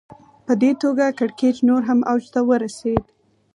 [0.45, 3.03] په دې توګه کړکېچ نور هم اوج ته ورسېد